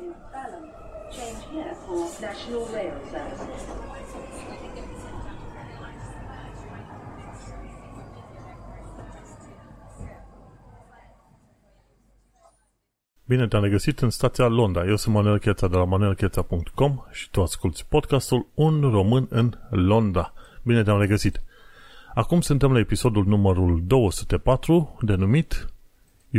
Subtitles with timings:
[0.00, 0.64] is Balham.
[1.10, 3.62] Change here for National Rail Services.
[13.28, 14.86] Bine te-am regăsit în stația Londra.
[14.86, 20.32] Eu sunt Manuel Cheța de la manuelcheța.com și tu asculti podcastul Un român în Londra.
[20.62, 21.42] Bine te-am regăsit.
[22.14, 25.75] Acum suntem la episodul numărul 204, denumit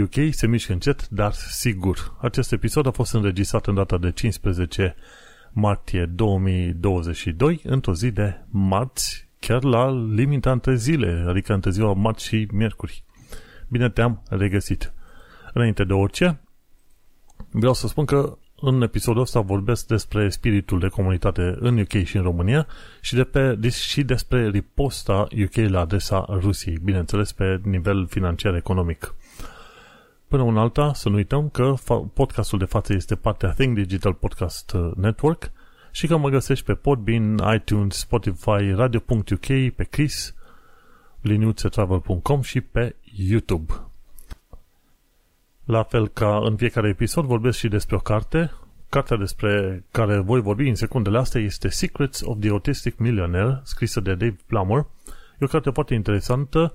[0.01, 2.17] UK se mișcă încet, dar sigur.
[2.21, 4.95] Acest episod a fost înregistrat în data de 15
[5.51, 12.25] martie 2022, într-o zi de marți, chiar la limita între zile, adică între ziua marți
[12.25, 13.03] și miercuri.
[13.67, 14.93] Bine te-am regăsit.
[15.53, 16.39] Înainte de orice,
[17.51, 22.17] vreau să spun că în episodul ăsta vorbesc despre spiritul de comunitate în UK și
[22.17, 22.67] în România
[23.01, 29.15] și, de pe, și despre riposta UK la adresa Rusiei, bineînțeles pe nivel financiar economic.
[30.27, 31.73] Până un alta, să nu uităm că
[32.13, 35.51] podcastul de față este partea Think Digital Podcast uh, Network
[35.91, 40.35] și că mă găsești pe Podbean, iTunes, Spotify, Radio.uk, pe Chris,
[41.21, 42.95] liniuțetravel.com și pe
[43.27, 43.73] YouTube.
[45.65, 48.51] La fel ca în fiecare episod vorbesc și despre o carte.
[48.89, 53.99] Cartea despre care voi vorbi în secundele astea este Secrets of the Autistic Millionaire, scrisă
[53.99, 54.85] de Dave Plummer.
[55.39, 56.73] E o carte foarte interesantă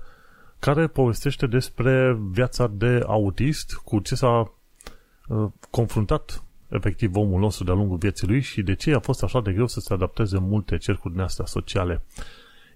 [0.63, 4.53] care povestește despre viața de autist, cu ce s-a
[5.27, 9.41] uh, confruntat efectiv omul nostru de-a lungul vieții lui și de ce a fost așa
[9.41, 12.01] de greu să se adapteze în multe cercuri din astea sociale.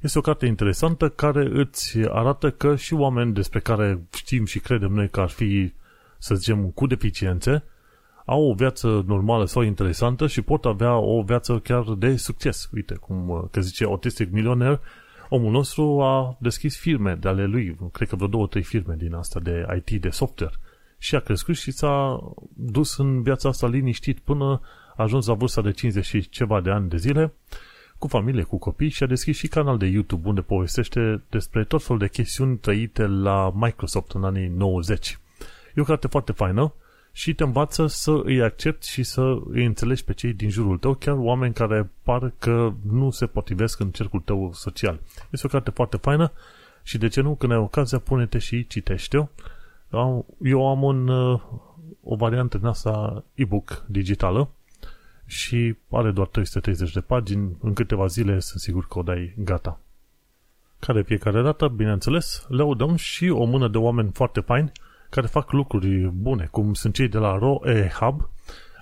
[0.02, 4.92] Este o carte interesantă care îți arată că și oameni despre care știm și credem
[4.92, 5.74] noi că ar fi,
[6.18, 7.64] să zicem, cu deficiențe,
[8.26, 12.70] au o viață normală sau interesantă și pot avea o viață chiar de succes.
[12.74, 14.80] Uite, cum uh, că zice Autistic Millionaire,
[15.30, 19.14] omul nostru a deschis firme de ale lui, cred că vreo două, trei firme din
[19.14, 20.54] asta de IT, de software.
[20.98, 22.20] Și a crescut și s-a
[22.54, 24.62] dus în viața asta liniștit până
[24.96, 27.34] a ajuns la vârsta de 50 și ceva de ani de zile,
[27.98, 31.84] cu familie, cu copii și a deschis și canal de YouTube unde povestește despre tot
[31.84, 35.20] felul de chestiuni trăite la Microsoft în anii 90.
[35.76, 36.74] E o carte foarte faină
[37.18, 40.94] și te învață să îi accepti și să îi înțelegi pe cei din jurul tău,
[40.94, 45.00] chiar oameni care par că nu se potrivesc în cercul tău social.
[45.30, 46.32] Este o carte foarte faină
[46.84, 49.28] și de ce nu, când ai ocazia, pune-te și citește-o.
[50.42, 51.10] Eu am un,
[52.04, 54.50] o variantă din asta e-book digitală
[55.26, 57.58] și are doar 330 de pagini.
[57.62, 59.80] În câteva zile sunt sigur că o dai gata.
[60.80, 64.72] Care fiecare dată, bineînțeles, lăudăm și o mână de oameni foarte faini
[65.10, 68.30] care fac lucruri bune, cum sunt cei de la ROE Hub,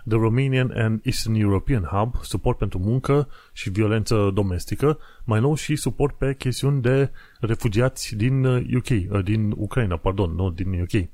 [0.08, 5.76] The Romanian and Eastern European Hub, suport pentru muncă și violență domestică, mai nou și
[5.76, 11.08] suport pe chestiuni de refugiați din UK, uh, uh, din Ucraina, pardon, nu din UK.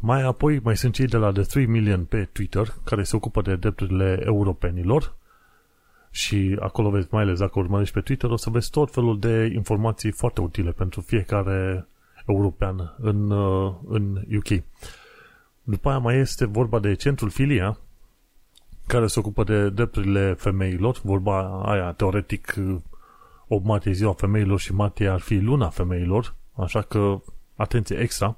[0.00, 3.42] Mai apoi mai sunt cei de la The 3 Million pe Twitter, care se ocupă
[3.42, 5.14] de drepturile europenilor
[6.10, 9.50] și acolo vezi, mai ales dacă urmărești pe Twitter, o să vezi tot felul de
[9.54, 11.86] informații foarte utile pentru fiecare
[12.26, 14.62] european în, uh, în UK.
[15.62, 17.78] După aia mai este vorba de Centrul Filia,
[18.86, 22.54] care se ocupă de drepturile femeilor, vorba aia, teoretic,
[23.48, 27.20] 8 martie ziua femeilor și martie ar fi luna femeilor, așa că
[27.56, 28.36] atenție extra.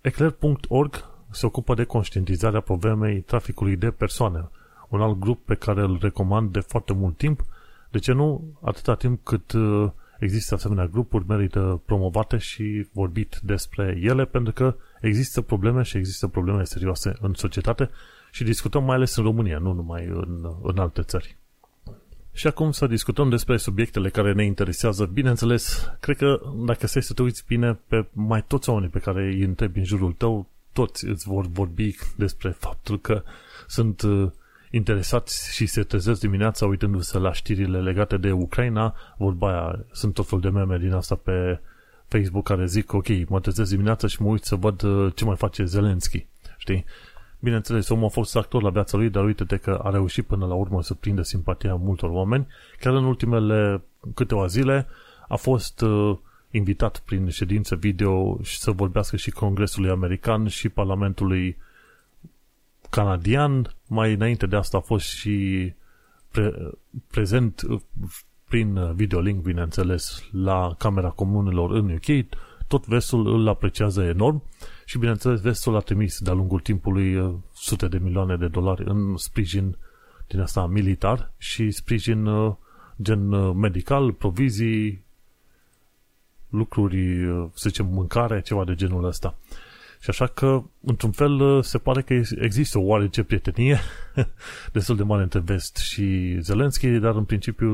[0.00, 4.48] Eclair.org se ocupă de conștientizarea problemei traficului de persoane,
[4.88, 7.44] un alt grup pe care îl recomand de foarte mult timp,
[7.90, 9.90] de ce nu atâta timp cât uh,
[10.22, 16.28] există asemenea grupuri, merită promovate și vorbit despre ele, pentru că există probleme și există
[16.28, 17.90] probleme serioase în societate
[18.30, 21.36] și discutăm mai ales în România, nu numai în, în alte țări.
[22.32, 25.04] Și acum să discutăm despre subiectele care ne interesează.
[25.04, 29.22] Bineînțeles, cred că dacă stai să te uiți bine pe mai toți oamenii pe care
[29.22, 33.22] îi întrebi în jurul tău, toți îți vor vorbi despre faptul că
[33.66, 34.30] sunt uh,
[34.74, 40.28] interesați și se trezesc dimineața uitându-se la știrile legate de Ucraina, vorba aia, sunt tot
[40.28, 41.60] fel de meme din asta pe
[42.08, 45.36] Facebook care zic, ok, mă trezesc dimineața și mă uit să văd uh, ce mai
[45.36, 46.84] face Zelensky, știi?
[47.38, 50.54] Bineînțeles, omul a fost actor la viața lui, dar uite-te că a reușit până la
[50.54, 52.46] urmă să prindă simpatia multor oameni.
[52.80, 53.82] Chiar în ultimele
[54.14, 54.86] câteva zile
[55.28, 56.18] a fost uh,
[56.50, 61.56] invitat prin ședință video și să vorbească și Congresului American și Parlamentului
[62.92, 63.74] canadian.
[63.86, 65.72] Mai înainte de asta a fost și
[66.30, 66.70] pre-
[67.10, 67.80] prezent uh,
[68.48, 72.26] prin videolink, bineînțeles, la Camera Comunelor în UK.
[72.66, 74.42] Tot vestul îl apreciază enorm
[74.84, 79.16] și, bineînțeles, vestul a trimis de-a lungul timpului uh, sute de milioane de dolari în
[79.16, 79.76] sprijin
[80.26, 82.54] din asta militar și sprijin uh,
[83.02, 83.28] gen
[83.58, 85.04] medical, provizii,
[86.48, 87.24] lucruri,
[87.54, 89.36] să zicem, mâncare, ceva de genul ăsta.
[90.02, 93.80] Și așa că, într-un fel, se pare că există o oarece prietenie
[94.72, 97.68] destul de mare între Vest și Zelenski, dar în principiu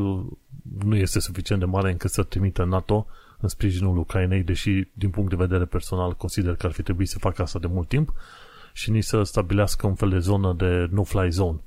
[0.85, 3.07] nu este suficient de mare încât să trimită NATO
[3.41, 7.19] în sprijinul Ucrainei, deși din punct de vedere personal consider că ar fi trebuit să
[7.19, 8.13] facă asta de mult timp
[8.73, 11.59] și nici să stabilească un fel de zonă de no-fly zone.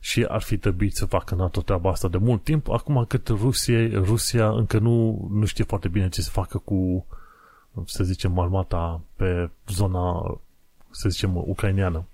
[0.00, 3.88] Și ar fi trebuit să facă NATO treaba asta de mult timp, acum cât Rusia,
[3.92, 7.06] Rusia încă nu, nu știe foarte bine ce să facă cu,
[7.84, 10.38] să zicem, armata pe zona,
[10.90, 12.06] să zicem, ucraineană.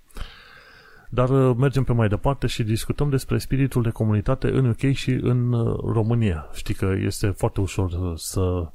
[1.09, 5.11] Dar uh, mergem pe mai departe și discutăm despre spiritul de comunitate în UK și
[5.11, 6.49] în uh, România.
[6.53, 8.71] Știi că este foarte ușor uh, să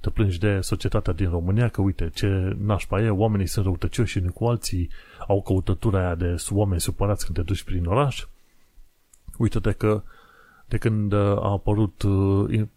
[0.00, 4.20] te plângi de societatea din România, că uite ce nașpa e, oamenii sunt răutăcioși și
[4.20, 4.90] cu alții
[5.28, 8.26] au căutătura aia de oameni supărați când te duci prin oraș.
[9.38, 10.02] Uite-te că
[10.70, 12.02] de când a apărut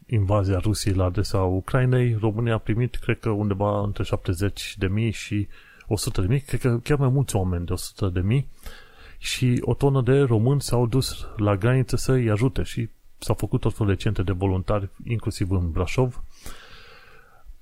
[0.08, 5.12] invazia Rusiei la adresa Ucrainei, România a primit, cred că undeva între 70 de mii
[5.12, 5.48] și
[5.88, 8.48] 100 de mii, cred că chiar mai mulți oameni de 100 de mii
[9.18, 13.74] și o tonă de români s-au dus la graniță să-i ajute și s-au făcut tot
[13.74, 16.24] felul de centre de voluntari, inclusiv în Brașov,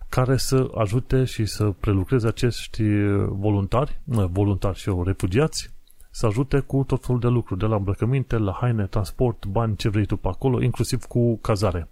[0.10, 2.84] care să ajute și să prelucreze acești
[3.27, 5.72] voluntari, voluntari și eu, refugiați,
[6.12, 9.90] să ajute cu tot felul de lucruri, de la îmbrăcăminte, la haine, transport, bani, ce
[9.90, 11.88] vrei tu pe acolo, inclusiv cu cazare.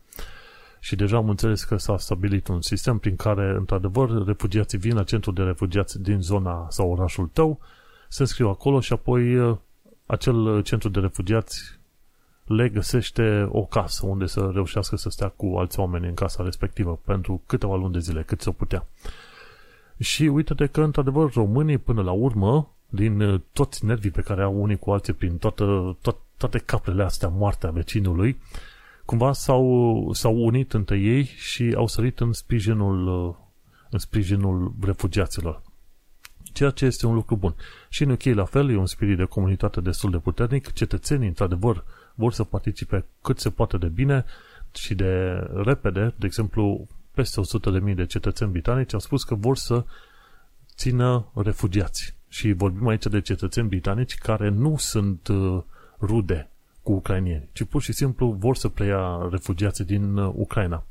[0.80, 5.04] Și deja am înțeles că s-a stabilit un sistem prin care, într-adevăr, refugiații vin la
[5.04, 7.60] centru de refugiați din zona sau orașul tău,
[8.08, 9.58] se înscriu acolo și apoi uh,
[10.06, 11.80] acel centru de refugiați
[12.44, 17.00] le găsește o casă unde să reușească să stea cu alți oameni în casa respectivă
[17.06, 18.88] pentru câteva luni de zile, cât se putea.
[20.00, 24.62] Și uite-te că, într-adevăr, românii, până la urmă, din uh, toți nervii pe care au
[24.62, 28.42] unii cu alții prin toată, to- toate caprele astea moarte a vecinului,
[29.06, 33.36] cumva s-au, s-au unit între ei și au sărit în sprijinul, uh,
[33.90, 35.62] în sprijinul refugiaților
[36.54, 37.56] ceea ce este un lucru bun.
[37.90, 41.84] Și în UK, la fel, e un spirit de comunitate destul de puternic, cetățenii, într-adevăr,
[42.16, 44.26] vor să participe cât se poate de bine
[44.74, 47.42] și de repede, de exemplu, peste
[47.90, 49.84] 100.000 de cetățeni britanici au spus că vor să
[50.76, 52.18] țină refugiați.
[52.30, 55.62] Și vorbim aici de cetățeni britanici care nu sunt uh,
[56.00, 56.50] rude
[56.84, 60.84] cu ucrainieni, ci pur și simplu vor să preia refugiații din uh, Ucraina.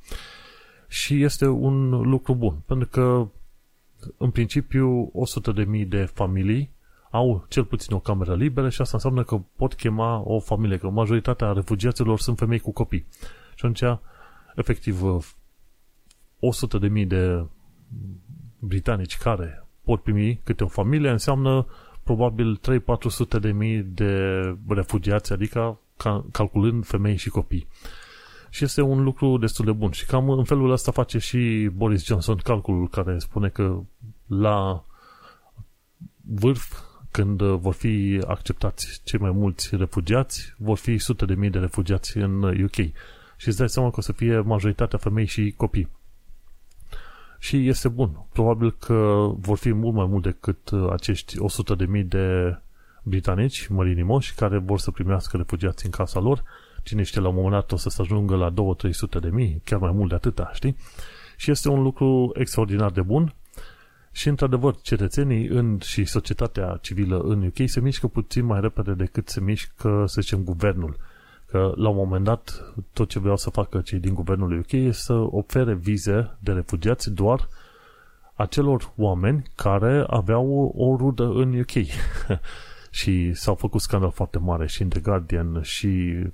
[0.89, 3.29] Și este un lucru bun, pentru că
[4.17, 5.13] în principiu
[5.81, 6.71] 100.000 de familii
[7.11, 10.89] au cel puțin o cameră liberă și asta înseamnă că pot chema o familie, că
[10.89, 13.07] majoritatea refugiaților sunt femei cu copii.
[13.55, 13.83] Și atunci,
[14.55, 15.03] efectiv,
[17.01, 17.45] 100.000 de
[18.59, 21.67] britanici care pot primi câte o familie înseamnă
[22.03, 22.61] probabil
[23.37, 24.13] 3-400 de mii de
[24.69, 25.81] refugiați, adică
[26.33, 27.67] calculând femei și copii.
[28.51, 29.91] Și este un lucru destul de bun.
[29.91, 33.81] Și cam în felul ăsta face și Boris Johnson calculul care spune că
[34.27, 34.85] la
[36.21, 36.79] vârf,
[37.11, 42.17] când vor fi acceptați cei mai mulți refugiați, vor fi sute de mii de refugiați
[42.17, 42.77] în UK.
[43.37, 45.89] Și îți dai seama că o să fie majoritatea femei și copii.
[47.39, 48.27] Și este bun.
[48.33, 52.59] Probabil că vor fi mult mai mult decât acești 100 de mii de
[53.03, 56.43] britanici mărinimoși care vor să primească refugiați în casa lor
[56.89, 59.79] cine știe, la un moment dat o să se ajungă la 2-300 de mii, chiar
[59.79, 60.77] mai mult de atâta, știi?
[61.37, 63.35] Și este un lucru extraordinar de bun
[64.13, 69.29] și, într-adevăr, cetățenii în, și societatea civilă în UK se mișcă puțin mai repede decât
[69.29, 70.97] se mișcă, să zicem, guvernul.
[71.51, 75.03] Că, la un moment dat, tot ce vreau să facă cei din guvernul UK este
[75.03, 77.49] să ofere vize de refugiați doar
[78.35, 81.71] acelor oameni care aveau o rudă în UK.
[82.91, 85.89] și s-au făcut scandal foarte mare și în The Guardian și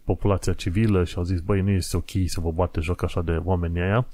[0.05, 3.41] populația civilă și au zis, băi, nu este ok să vă bate joc așa de
[3.45, 4.07] oamenii aia.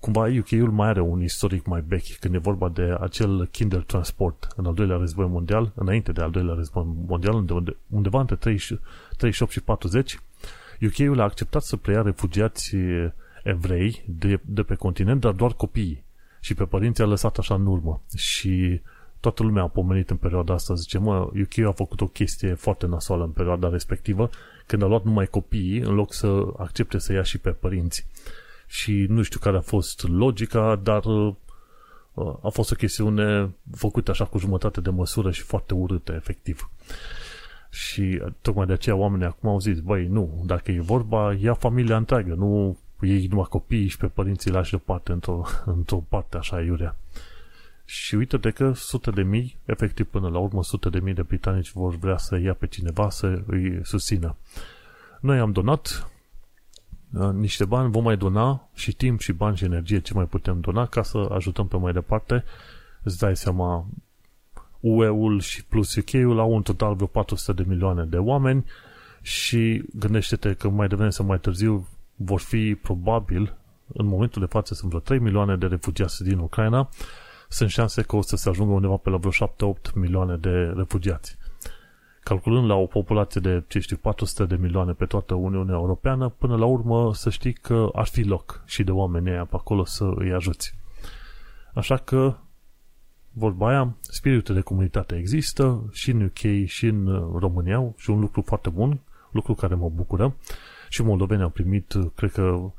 [0.00, 4.48] Cumva UK-ul mai are un istoric mai vechi când e vorba de acel Kindle Transport
[4.56, 9.50] în al doilea război mondial, înainte de al doilea război mondial, unde, undeva între 38
[9.50, 10.20] și 40,
[10.80, 12.76] UK-ul a acceptat să preia refugiați
[13.42, 16.04] evrei de, de pe continent, dar doar copiii.
[16.40, 18.02] Și pe părinții a lăsat așa în urmă.
[18.16, 18.80] Și
[19.20, 22.86] toată lumea a pomenit în perioada asta, zice, mă, UK a făcut o chestie foarte
[22.86, 24.30] nasoală în perioada respectivă,
[24.66, 28.06] când a luat numai copiii, în loc să accepte să ia și pe părinți.
[28.68, 31.34] Și nu știu care a fost logica, dar uh,
[32.42, 36.70] a fost o chestiune făcută așa cu jumătate de măsură și foarte urâtă, efectiv.
[37.70, 41.96] Și tocmai de aceea oamenii acum au zis, băi, nu, dacă e vorba, ia familia
[41.96, 45.44] întreagă, nu ei numai copiii și pe părinții lași deoparte într-o,
[45.76, 46.96] într-o parte așa iurea.
[47.84, 51.72] Și uite-te că sute de mii, efectiv până la urmă sute de mii de britanici
[51.72, 54.36] vor vrea să ia pe cineva să îi susțină.
[55.20, 56.17] Noi am donat uh,
[57.32, 60.86] niște bani, vom mai dona și timp și bani și energie ce mai putem dona
[60.86, 62.44] ca să ajutăm pe mai departe
[63.02, 63.86] îți dai seama,
[64.80, 68.64] UE-ul și plus UK-ul au un total vreo 400 de milioane de oameni
[69.22, 73.56] și gândește-te că mai devreme sau mai târziu vor fi probabil,
[73.92, 76.88] în momentul de față sunt vreo 3 milioane de refugiați din Ucraina,
[77.48, 81.36] sunt șanse că o să se ajungă undeva pe la vreo 7-8 milioane de refugiați.
[82.28, 86.56] Calculând la o populație de, ce știu, 400 de milioane pe toată Uniunea Europeană, până
[86.56, 90.12] la urmă să știi că ar fi loc și de oameni aia pe acolo să
[90.14, 90.74] îi ajuți.
[91.74, 92.36] Așa că,
[93.32, 97.06] vorba aia, spiritul de comunitate există și în UK și în
[97.38, 100.34] România și un lucru foarte bun, lucru care mă bucură.
[100.88, 102.72] Și moldovenii au primit, cred că,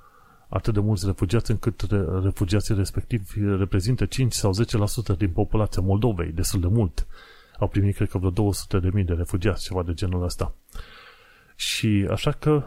[0.49, 1.87] atât de mulți refugiați încât
[2.23, 4.51] refugiații respectivi reprezintă 5 sau
[5.13, 7.07] 10% din populația Moldovei, destul de mult.
[7.59, 10.53] Au primit, cred că, vreo 200 de mii de refugiați, ceva de genul ăsta.
[11.55, 12.63] Și așa că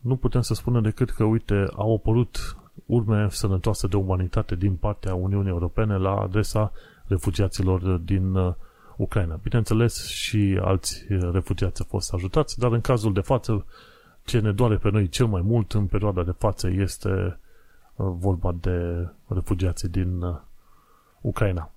[0.00, 5.14] nu putem să spunem decât că, uite, au apărut urme sănătoase de umanitate din partea
[5.14, 6.72] Uniunii Europene la adresa
[7.06, 8.54] refugiaților din uh,
[8.96, 9.40] Ucraina.
[9.42, 13.66] Bineînțeles, și alți refugiați au fost ajutați, dar în cazul de față,
[14.24, 17.38] ce ne doare pe noi cel mai mult în perioada de față este
[17.96, 20.36] uh, vorba de refugiații din uh,
[21.20, 21.73] Ucraina.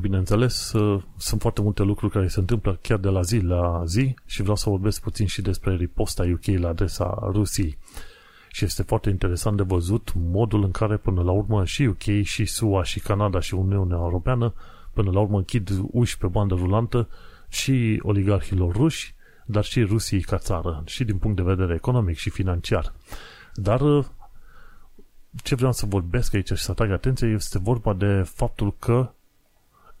[0.00, 0.72] Bineînțeles,
[1.16, 4.56] sunt foarte multe lucruri care se întâmplă chiar de la zi la zi și vreau
[4.56, 7.78] să vorbesc puțin și despre riposta UK la adresa Rusiei.
[8.50, 12.44] Și este foarte interesant de văzut modul în care până la urmă și UK și
[12.44, 14.54] SUA și Canada și Uniunea Europeană
[14.92, 17.08] până la urmă închid uși pe bandă rulantă
[17.48, 19.14] și oligarhilor ruși,
[19.46, 22.92] dar și Rusiei ca țară, și din punct de vedere economic și financiar.
[23.54, 23.80] Dar
[25.42, 29.13] ce vreau să vorbesc aici și să atrag atenție este vorba de faptul că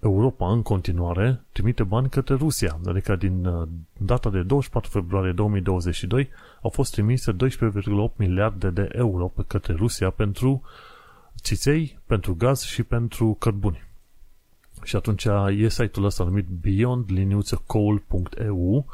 [0.04, 3.68] Europa în continuare trimite bani către Rusia, adică din uh,
[3.98, 6.28] data de 24 februarie 2022
[6.62, 7.36] au fost trimise 12,8
[8.16, 10.62] miliarde de euro pe către Rusia pentru
[11.40, 13.82] țiței, pentru gaz și pentru cărbuni.
[14.82, 15.24] Și atunci
[15.56, 18.86] e site-ul ăsta numit beyondliniuțăcoal.eu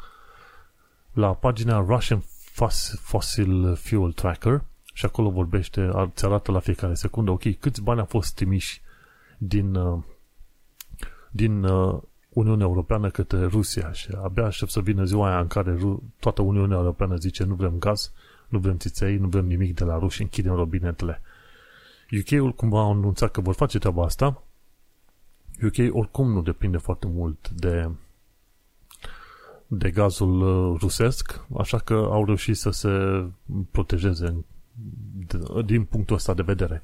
[1.13, 2.23] la pagina Russian
[3.01, 4.63] Fossil Fuel Tracker
[4.93, 8.81] și acolo vorbește, ți arată la fiecare secundă, ok, câți bani au fost trimiși
[9.37, 9.99] din uh,
[11.31, 15.77] din uh, Uniunea Europeană către Rusia și abia aștept să vină ziua aia în care
[16.19, 18.11] toată Uniunea Europeană zice nu vrem gaz,
[18.47, 21.21] nu vrem țiței, nu vrem nimic de la ruși, închidem robinetele.
[22.19, 24.43] UK-ul cumva a anunțat că vor face treaba asta.
[25.63, 27.89] UK oricum nu depinde foarte mult de
[29.73, 32.89] de gazul uh, rusesc, așa că au reușit să se
[33.71, 34.45] protejeze
[35.65, 36.83] din punctul ăsta de vedere.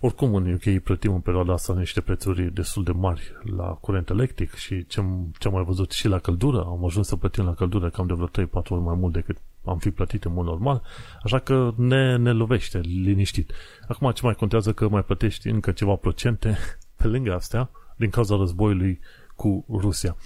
[0.00, 4.54] Oricum, în UK plătim în perioada asta niște prețuri destul de mari la curent electric
[4.54, 6.64] și ce am mai văzut și la căldură.
[6.64, 9.78] Am ajuns să plătim la căldură cam de vreo 3-4 ori mai mult decât am
[9.78, 10.82] fi plătit în mod normal,
[11.22, 13.52] așa că ne, ne lovește liniștit.
[13.88, 16.58] Acum ce mai contează că mai plătești încă ceva procente
[16.98, 19.00] pe lângă astea din cauza războiului
[19.34, 20.16] cu Rusia.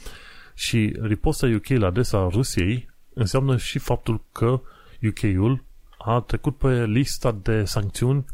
[0.55, 4.61] Și riposta UK la adresa Rusiei înseamnă și faptul că
[5.03, 5.65] UK-ul
[5.99, 8.25] a trecut pe lista de sancțiuni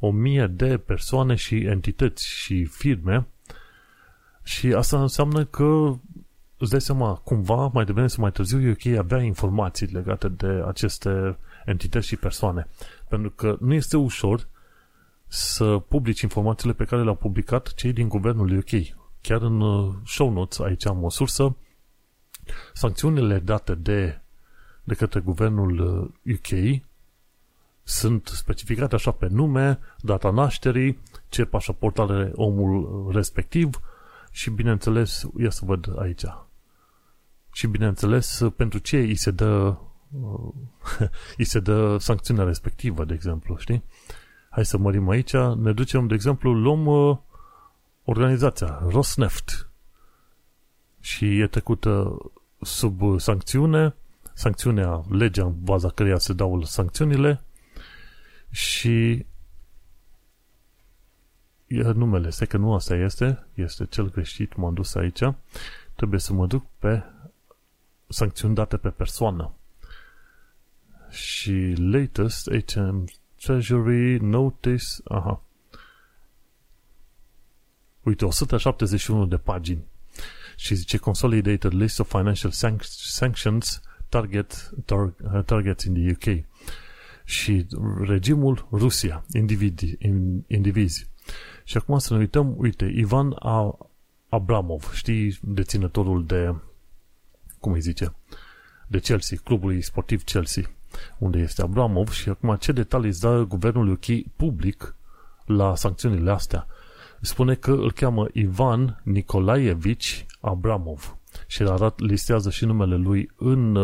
[0.00, 3.26] o mie de persoane și entități și firme
[4.42, 5.94] și asta înseamnă că
[6.58, 11.38] îți dai seama, cumva, mai devreme sau mai târziu, UK avea informații legate de aceste
[11.64, 12.66] entități și persoane.
[13.08, 14.48] Pentru că nu este ușor
[15.26, 18.98] să publici informațiile pe care le-au publicat cei din guvernul UK.
[19.20, 21.56] Chiar în uh, show notes, aici am o sursă,
[22.72, 24.20] sancțiunile date de,
[24.84, 25.80] de către guvernul
[26.24, 26.80] UK uh,
[27.90, 33.80] sunt specificate așa pe nume, data nașterii, ce pașaport are omul respectiv
[34.30, 36.24] și, bineînțeles, ia să văd aici.
[37.52, 39.76] Și, bineînțeles, pentru ce îi se dă
[41.36, 43.84] îi se dă sancțiunea respectivă, de exemplu, știi?
[44.50, 47.16] Hai să mărim aici, ne ducem, de exemplu, luăm uh,
[48.04, 49.68] organizația Rosneft
[51.00, 52.18] și e trecută
[52.60, 53.94] sub sancțiune,
[54.34, 57.44] sancțiunea, legea în baza căreia se dau sancțiunile
[58.50, 59.26] și
[61.66, 65.22] iar numele, stai că nu asta este, este cel greșit, m-am dus aici,
[65.94, 67.02] trebuie să mă duc pe
[68.08, 69.52] sancțiuni date pe persoană.
[71.10, 75.42] Și latest HM Treasury Notice, aha,
[78.02, 79.84] uite, 171 de pagini.
[80.56, 82.50] Și zice Consolidated List of Financial
[82.86, 85.12] Sanctions target, tar,
[85.44, 86.44] Targets in the UK
[87.30, 87.66] și
[88.00, 89.96] regimul Rusia, indivizi,
[90.46, 91.08] indivizi.
[91.64, 93.36] Și acum să ne uităm, uite, Ivan
[94.28, 96.54] Abramov, știi, deținătorul de,
[97.60, 98.14] cum îi zice,
[98.86, 100.70] de Chelsea, clubului sportiv Chelsea,
[101.18, 104.06] unde este Abramov și acum ce detalii îți dă guvernul UK
[104.36, 104.94] public
[105.44, 106.66] la sancțiunile astea.
[107.20, 113.76] spune că îl cheamă Ivan Nicolaevici Abramov și arat, listează și numele lui în,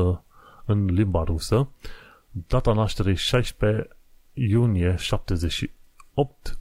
[0.65, 1.69] în limba rusă.
[2.47, 3.89] Data nașterii 16
[4.33, 6.59] iunie 78,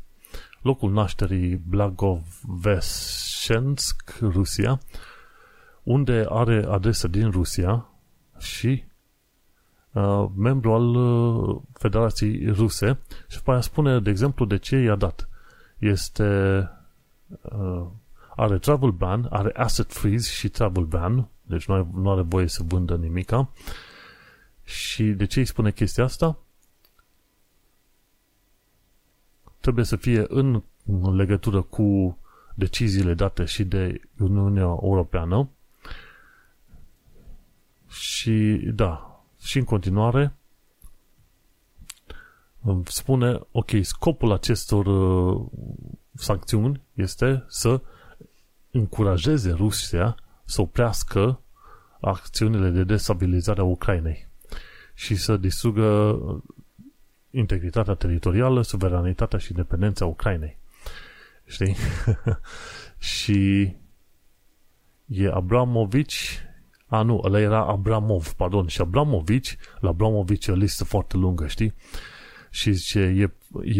[0.61, 4.79] locul nașterii Blagoveshensk, Rusia,
[5.83, 7.89] unde are adresă din Rusia
[8.37, 8.83] și
[9.91, 14.95] uh, membru al uh, Federației Ruse și după aia spune, de exemplu, de ce i-a
[14.95, 15.29] dat.
[15.77, 16.59] Este
[17.41, 17.85] uh,
[18.35, 22.47] are travel ban, are asset freeze și travel ban, deci nu are, nu are voie
[22.47, 23.49] să vândă nimica.
[24.65, 26.39] Și de ce îi spune chestia asta?
[29.59, 30.63] Trebuie să fie în
[31.15, 32.17] legătură cu
[32.55, 35.49] deciziile date și de Uniunea Europeană
[37.89, 40.35] și da, și în continuare
[42.83, 45.45] spune, ok, scopul acestor uh,
[46.13, 47.81] sancțiuni este să
[48.71, 51.39] încurajeze Rusia să oprească
[52.01, 54.24] acțiunile de destabilizare a Ucrainei
[54.95, 56.19] și să distrugă
[57.29, 60.57] integritatea teritorială, suveranitatea și independența Ucrainei.
[61.45, 61.75] Știi?
[63.15, 63.71] și
[65.05, 66.45] e Abramovici
[66.87, 71.47] a, nu, ăla era Abramov, pardon, și Abramovici, la Abramovici e o listă foarte lungă,
[71.47, 71.73] știi?
[72.49, 73.31] Și zice, e,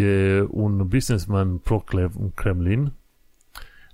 [0.02, 2.94] e un businessman pro-Kremlin,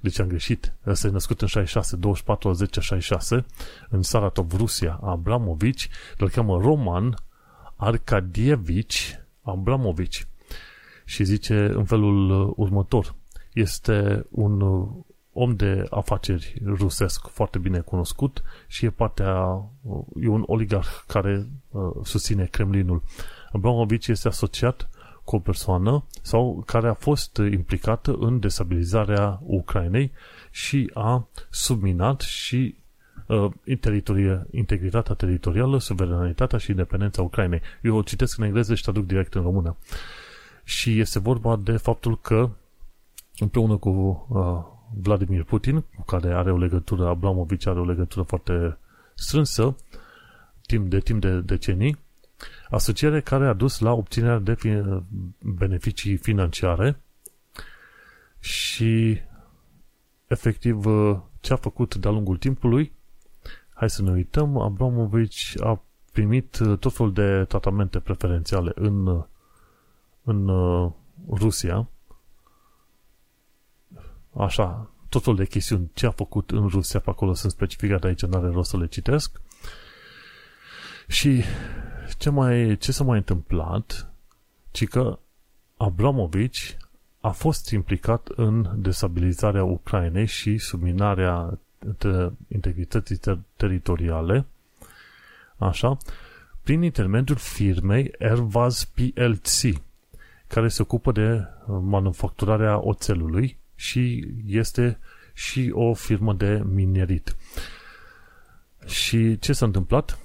[0.01, 3.45] deci am greșit, ăsta e născut în 66, 24 10 66,
[3.89, 7.15] în Saratov, Rusia, Abramovici, îl cheamă Roman
[7.75, 10.27] Arkadievici Abramovici.
[11.05, 13.15] Și zice în felul următor,
[13.53, 14.61] este un
[15.33, 19.63] om de afaceri rusesc foarte bine cunoscut și e partea,
[20.21, 23.03] e un oligarh care uh, susține Kremlinul.
[23.51, 24.89] Abramovici este asociat
[25.31, 30.11] cu o persoană sau care a fost implicată în destabilizarea Ucrainei
[30.49, 32.75] și a subminat și
[33.27, 33.51] uh,
[34.51, 37.61] integritatea teritorială, suveranitatea și independența Ucrainei.
[37.81, 39.75] Eu o citesc în engleză și traduc direct în română.
[40.63, 42.49] Și este vorba de faptul că
[43.37, 43.89] împreună cu
[44.29, 44.63] uh,
[45.01, 48.77] Vladimir Putin, cu care are o legătură, Abramovici are o legătură foarte
[49.13, 49.75] strânsă,
[50.65, 51.97] timp de timp de decenii,
[52.71, 54.57] asociere care a dus la obținerea de
[55.41, 56.99] beneficii financiare
[58.39, 59.21] și
[60.27, 60.83] efectiv
[61.39, 62.91] ce a făcut de-a lungul timpului,
[63.73, 65.81] hai să ne uităm, Abramovici a
[66.11, 69.23] primit tot felul de tratamente preferențiale în,
[70.23, 70.47] în
[71.29, 71.89] Rusia,
[74.37, 78.25] așa, tot felul de chestiuni, ce a făcut în Rusia, pe acolo sunt specificate aici,
[78.25, 79.41] nu are rost să le citesc.
[81.07, 81.43] Și
[82.21, 84.11] ce, mai, ce s-a mai întâmplat,
[84.71, 85.19] ci că
[85.77, 86.77] Abramovici
[87.19, 91.59] a fost implicat în destabilizarea Ucrainei și subminarea
[92.47, 94.45] integrității ter- teritoriale,
[95.57, 95.97] așa,
[96.63, 99.81] prin intermediul firmei Ervaz PLC,
[100.47, 101.43] care se ocupă de
[101.81, 104.99] manufacturarea oțelului și este
[105.33, 107.35] și o firmă de minerit.
[108.85, 110.19] Și ce s-a întâmplat?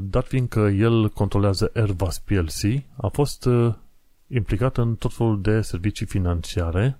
[0.00, 3.48] Dat fiindcă el controlează Airbus PLC, a fost
[4.26, 6.98] implicat în tot felul de servicii financiare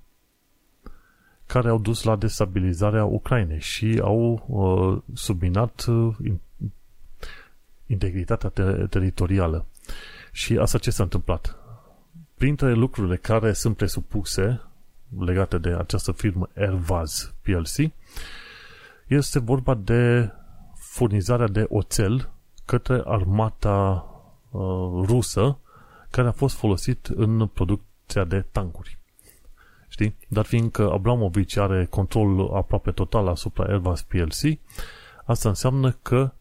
[1.47, 5.87] care au dus la destabilizarea Ucrainei și au subminat
[7.87, 8.49] integritatea
[8.91, 9.67] teritorială.
[10.33, 11.57] Și asta ce s-a întâmplat?
[12.35, 14.61] Printre lucrurile care sunt presupuse
[15.19, 17.93] legate de această firmă Airvaz PLC,
[19.07, 20.33] este vorba de
[20.75, 22.29] furnizarea de oțel
[22.69, 24.07] către armata
[24.51, 24.61] uh,
[25.07, 25.59] rusă
[26.11, 28.99] care a fost folosit în producția de tancuri.
[29.89, 30.17] Știi?
[30.29, 34.59] Dar fiindcă Abramovici are control aproape total asupra Airbus PLC,
[35.25, 36.33] asta înseamnă că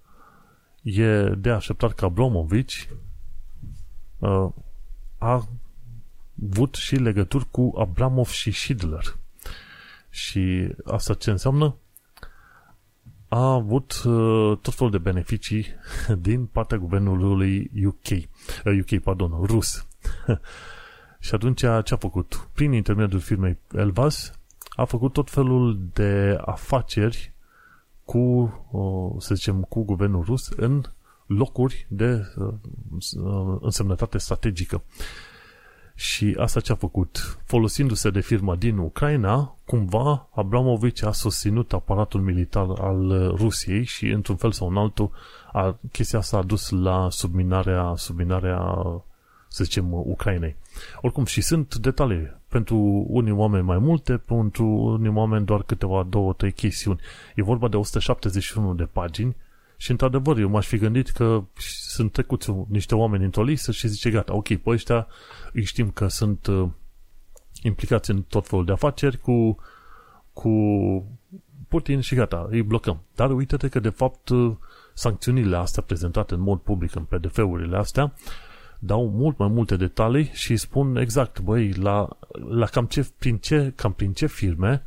[0.82, 2.90] e de așteptat că Abramovici
[4.20, 4.50] uh,
[5.18, 5.48] a
[6.52, 9.18] avut și legături cu Abramov și Schindler.
[10.10, 11.76] Și asta ce înseamnă?
[13.28, 15.66] A avut uh, tot felul de beneficii
[16.28, 19.88] din partea guvernului UK, uh, UK pardon, rus.
[21.20, 22.50] și atunci ce a făcut?
[22.54, 24.32] Prin intermediul firmei Elvas
[24.70, 27.34] a făcut tot felul de afaceri
[28.04, 28.18] cu,
[28.72, 30.84] uh, să zicem, cu guvernul rus în
[31.26, 32.54] locuri de uh,
[33.24, 34.84] uh însemnătate strategică.
[35.96, 37.40] Și asta ce a făcut?
[37.46, 44.36] Folosindu-se de firma din Ucraina, cumva Abramovici a susținut aparatul militar al Rusiei și într-un
[44.36, 45.12] fel sau în altul
[45.52, 48.60] a, chestia asta a dus la subminarea, subminarea
[49.48, 50.56] să zicem, Ucrainei.
[51.02, 56.34] Oricum, și sunt detalii pentru unii oameni mai multe, pentru unii oameni doar câteva, două,
[56.34, 57.00] trei chestiuni.
[57.36, 59.36] E vorba de 171 de pagini
[59.78, 61.44] și într-adevăr eu m-aș fi gândit că
[61.82, 65.08] sunt trecuți niște oameni într-o listă și zice gata, ok, pe ăștia
[65.54, 66.70] îi știm că sunt uh,
[67.64, 69.58] implicați în tot felul de afaceri cu,
[70.34, 70.52] cu
[71.68, 73.02] Putin și gata, îi blocăm.
[73.16, 74.56] Dar uite-te că de fapt uh,
[74.94, 78.14] sancțiunile astea prezentate în mod public în PDF-urile astea
[78.80, 82.08] dau mult mai multe detalii și spun exact, băi, la,
[82.50, 84.84] la cam, ce, prin ce, cam prin ce firme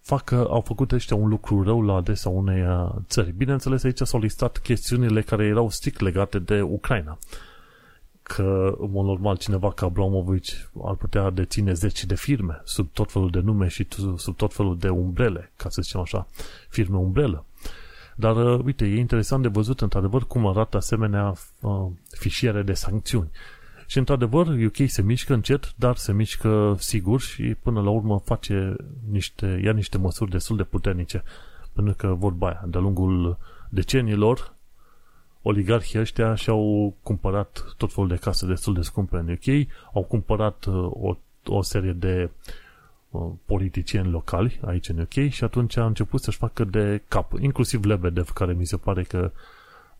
[0.00, 3.32] fac că au făcut ăștia un lucru rău la adresa unei uh, țări.
[3.32, 7.18] Bineînțeles, aici s-au listat chestiunile care erau strict legate de Ucraina.
[8.22, 13.12] Că, în mod normal, cineva ca Abramovici ar putea deține zeci de firme sub tot
[13.12, 16.26] felul de nume și sub tot felul de umbrele, ca să zicem așa,
[16.68, 17.44] firme umbrelă.
[18.20, 23.30] Dar, uh, uite, e interesant de văzut, într-adevăr, cum arată asemenea uh, fișiere de sancțiuni.
[23.86, 28.76] Și, într-adevăr, UK se mișcă încet, dar se mișcă sigur și, până la urmă, face
[29.10, 31.22] niște, ia niște măsuri destul de puternice.
[31.72, 34.54] Pentru că, vorba aia, de-a lungul deceniilor,
[35.42, 40.64] oligarhii ăștia și-au cumpărat tot felul de case destul de scumpe în UK, au cumpărat
[40.64, 42.30] uh, o, o serie de
[43.10, 47.84] Uh, politicieni locali aici în UK și atunci a început să-și facă de cap, inclusiv
[47.84, 49.32] Lebedev, care mi se pare că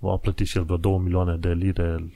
[0.01, 2.13] a plătit și el vreo 2 milioane de lire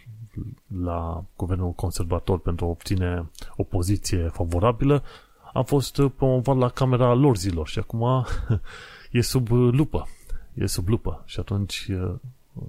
[0.82, 5.02] la guvernul conservator pentru a obține o poziție favorabilă,
[5.52, 8.26] a fost promovat la Camera Lorzilor și acum
[9.10, 10.08] e sub lupă.
[10.54, 12.14] E sub lupă și atunci uh,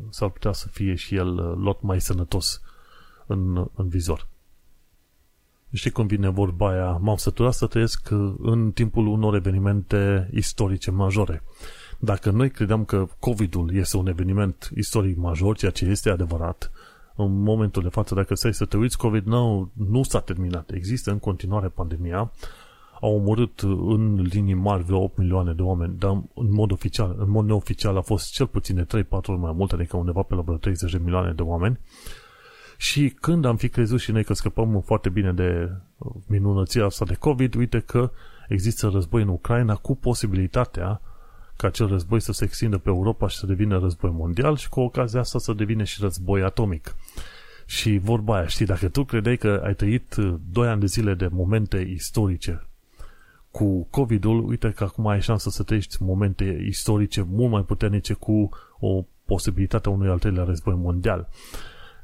[0.10, 2.62] s-ar putea să fie și el uh, lot mai sănătos
[3.26, 4.28] în, în vizor.
[5.72, 6.92] Știi cum vine vorba aia?
[6.92, 11.44] M-am săturat să trăiesc în timpul unor evenimente istorice majore.
[12.00, 16.72] Dacă noi credeam că COVID-ul este un eveniment istoric major, ceea ce este adevărat,
[17.16, 20.72] în momentul de față, dacă stai să te uiți, COVID nu, nu s-a terminat.
[20.72, 22.32] Există în continuare pandemia.
[23.02, 27.30] Au omorât în linii mari vreo 8 milioane de oameni, dar în mod oficial, în
[27.30, 30.42] mod neoficial a fost cel puțin de 3-4 ori mai mult, adică undeva pe la
[30.42, 31.80] vreo 30 de milioane de oameni.
[32.78, 35.72] Și când am fi crezut și noi că scăpăm foarte bine de
[36.28, 38.12] minunăția asta de COVID, uite că
[38.48, 41.02] există război în Ucraina cu posibilitatea
[41.58, 44.80] ca acel război să se extindă pe Europa și să devină război mondial și cu
[44.80, 46.96] ocazia asta să devină și război atomic.
[47.66, 50.16] Și vorba aia, știi, dacă tu credeai că ai trăit
[50.52, 52.68] 2 ani de zile de momente istorice
[53.56, 58.50] cu COVID-ul, uite că acum ai șansă să trăiești momente istorice mult mai puternice cu
[58.80, 61.30] o posibilitate a unui al treilea război mondial.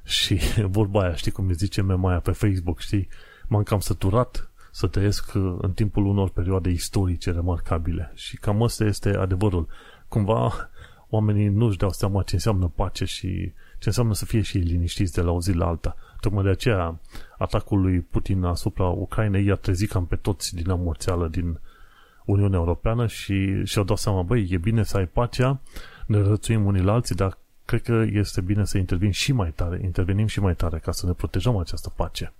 [0.03, 0.39] Și
[0.77, 3.07] vorba aia, știi cum îi zice memaia pe Facebook, știi?
[3.47, 8.11] M-am cam săturat să trăiesc uh, în timpul unor perioade istorice remarcabile.
[8.15, 9.67] Și cam ăsta este adevărul.
[10.07, 10.69] Cumva
[11.09, 15.21] oamenii nu-și dau seama ce înseamnă pace și ce înseamnă să fie și liniștiți de
[15.21, 15.95] la o zi la alta.
[16.19, 16.99] Tocmai de aceea
[17.41, 21.59] atacul lui Putin asupra Ucrainei i-a trezit cam pe toți din amorțeală din
[22.25, 25.59] Uniunea Europeană și și-au dat seama, băi, e bine să ai pacea,
[26.05, 29.81] ne rățuim unii la alții, dar cred că este bine să intervin și mai tare,
[29.83, 32.33] intervenim și mai tare ca să ne protejăm această pace.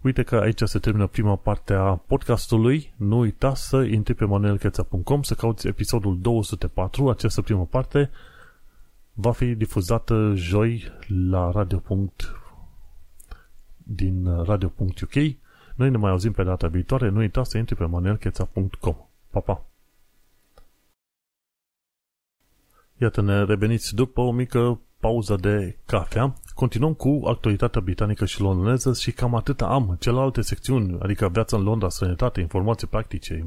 [0.00, 2.92] Uite că aici se termină prima parte a podcastului.
[2.96, 7.08] Nu uita să intri pe manuelcheța.com să cauți episodul 204.
[7.08, 8.10] Această primă parte
[9.12, 10.92] va fi difuzată joi
[11.30, 11.82] la radio.
[13.90, 15.14] Din radio.uk.
[15.74, 17.08] Noi ne mai auzim pe data viitoare.
[17.08, 18.96] Nu uita să intri pe manuelcheța.com.
[19.30, 19.64] Pa, pa!
[22.96, 26.34] Iată, ne reveniți după o mică pauză de cafea.
[26.54, 29.96] Continuăm cu actualitatea britanică și londoneză și cam atât am.
[30.00, 33.46] Celelalte secțiuni, adică viața în Londra, sănătate, informații practice,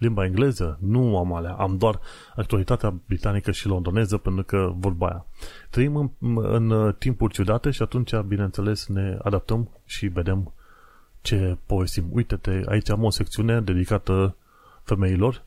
[0.00, 1.52] limba engleză, nu am alea.
[1.52, 2.00] Am doar
[2.36, 5.26] actualitatea britanică și londoneză pentru că vorba aia.
[5.70, 10.52] Trăim în, în timpuri ciudate și atunci, bineînțeles, ne adaptăm și vedem
[11.20, 12.04] ce povestim.
[12.10, 14.36] Uite-te, aici am o secțiune dedicată
[14.82, 15.42] femeilor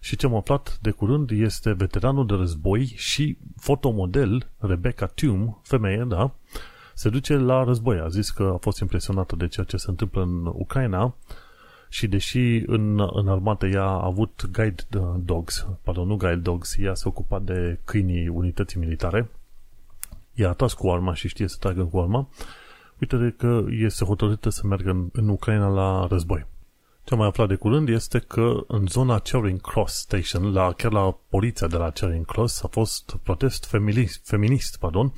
[0.00, 6.04] și ce am aflat de curând este veteranul de război și fotomodel Rebecca Tume, femeie,
[6.08, 6.34] da,
[6.94, 7.98] se duce la război.
[7.98, 11.14] A zis că a fost impresionată de ceea ce se întâmplă în Ucraina
[11.92, 14.84] și deși în, în armată ea a avut guide
[15.24, 19.30] dogs, pardon, nu guide dogs, ea se ocupa de câinii unității militare,
[20.34, 22.28] ea a tras cu arma și știe să tragă cu arma,
[23.00, 26.46] uite că este hotărâtă să meargă în, în Ucraina la război.
[27.04, 30.92] Ce am mai aflat de curând este că în zona Charing Cross Station, la, chiar
[30.92, 35.12] la poliția de la Charing Cross, a fost protest feminist, feminist pardon,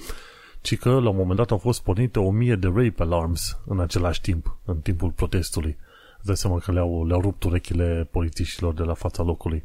[0.61, 3.81] ci că la un moment dat au fost pornite o mie de rape alarms în
[3.81, 5.77] același timp, în timpul protestului.
[6.25, 9.65] Îți dai seama că le-au, le-au rupt urechile polițiștilor de la fața locului.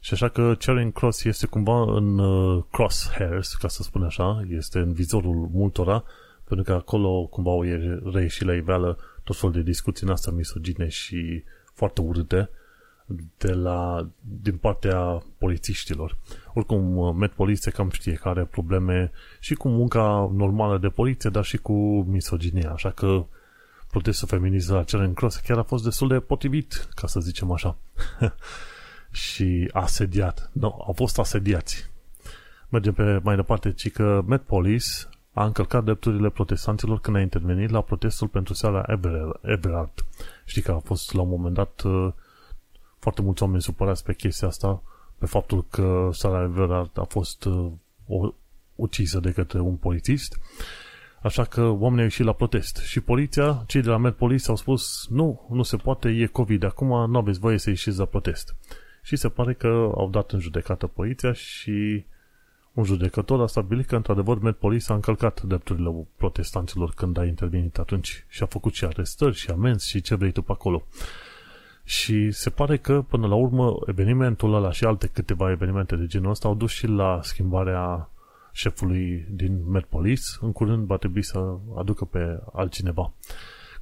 [0.00, 4.78] Și așa că Charing Cross este cumva în uh, crosshairs, ca să spun așa, este
[4.78, 6.04] în vizorul multora,
[6.44, 7.62] pentru că acolo cumva au
[8.12, 11.42] reieșit la iveală tot felul de discuții în asta misogine și
[11.74, 12.50] foarte urâte
[13.36, 14.08] de la,
[14.42, 16.16] din partea polițiștilor.
[16.54, 19.10] Oricum, Met Police se cam știe că are probleme
[19.40, 23.26] și cu munca normală de poliție, dar și cu misoginia, așa că
[23.90, 27.76] protestul feminist la Charing Cross chiar a fost destul de potrivit, ca să zicem așa.
[29.10, 30.50] și asediat.
[30.52, 31.90] Nu, no, au fost asediați.
[32.68, 34.86] Mergem pe mai departe, ci că Met Police
[35.32, 38.84] a încălcat drepturile protestanților când a intervenit la protestul pentru seara
[39.42, 40.04] Everard.
[40.44, 42.12] Știi că a fost la un moment dat uh,
[42.98, 44.82] foarte mulți oameni supărați pe chestia asta,
[45.18, 47.70] pe faptul că Sarah Everard a fost uh,
[48.06, 48.32] o,
[48.74, 50.38] ucisă de către un polițist.
[51.22, 52.76] Așa că oamenii au ieșit la protest.
[52.76, 56.64] Și poliția, cei de la Met Police au spus nu, nu se poate, e COVID,
[56.64, 58.56] acum nu aveți voie să ieșiți la protest.
[59.02, 62.04] Și se pare că au dat în judecată poliția și
[62.72, 67.78] un judecător a stabilit că într-adevăr Met Police a încălcat drepturile protestanților când a intervenit
[67.78, 70.86] atunci și a făcut și arestări și amenzi și ce vrei tu pe acolo.
[71.84, 76.30] Și se pare că, până la urmă, evenimentul ăla și alte câteva evenimente de genul
[76.30, 78.10] ăsta au dus și la schimbarea
[78.58, 80.22] șefului din Met Police.
[80.40, 83.12] În curând va trebui să aducă pe altcineva.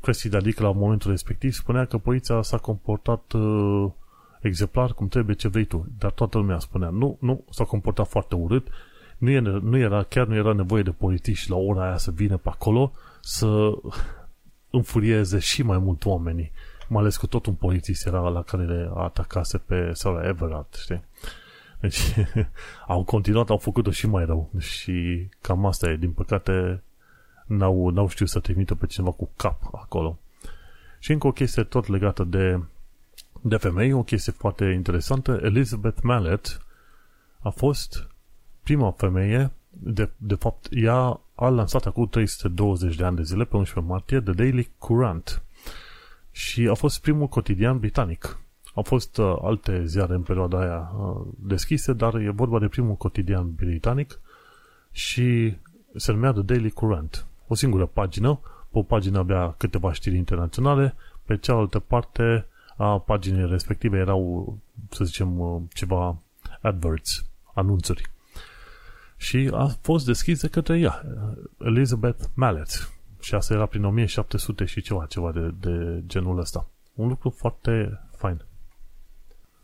[0.03, 3.91] Cressy adică la momentul respectiv spunea că poliția s-a comportat uh,
[4.41, 5.87] exemplar cum trebuie ce vrei tu.
[5.99, 8.69] Dar toată lumea spunea, nu, nu, s-a comportat foarte urât,
[9.19, 12.37] nu, e, nu era, chiar nu era nevoie de politici la ora aia să vină
[12.37, 13.73] pe acolo să
[14.71, 16.53] înfurieze și mai mult oamenii
[16.89, 21.05] mai ales că tot un polițist era la care le atacase pe Sarah Everard, știi?
[21.81, 22.15] Deci
[22.87, 26.83] au continuat, au făcut-o și mai rău și cam asta e, din păcate
[27.47, 30.19] n-au, n-au știut să trimită pe cineva cu cap acolo.
[30.99, 32.61] Și încă o chestie tot legată de,
[33.41, 36.61] de femei, o chestie foarte interesantă, Elizabeth Mallet
[37.41, 38.09] a fost
[38.62, 43.57] prima femeie, de, de fapt, ea a lansat acum 320 de ani de zile, pe
[43.57, 45.43] 11 martie, The Daily Courant
[46.31, 48.39] și a fost primul cotidian britanic.
[48.77, 52.95] Au fost uh, alte ziare în perioada aia uh, deschise, dar e vorba de primul
[52.95, 54.21] cotidian britanic
[54.91, 55.57] și
[55.95, 57.27] se numea The Daily Current.
[57.47, 63.49] O singură pagină, pe o pagină avea câteva știri internaționale, pe cealaltă parte a paginii
[63.49, 64.57] respective erau,
[64.91, 66.17] să zicem, uh, ceva
[66.61, 68.11] adverts, anunțuri.
[69.17, 71.03] Și a fost deschis de către ea,
[71.59, 76.69] Elizabeth Mallet, și asta era prin 1700 și ceva, ceva de, de genul ăsta.
[76.95, 78.46] Un lucru foarte fain.